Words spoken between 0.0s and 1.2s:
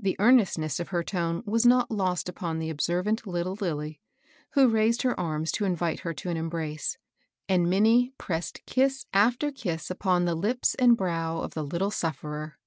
The earnestness of her